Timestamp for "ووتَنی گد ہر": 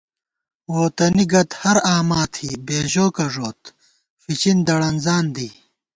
0.73-1.77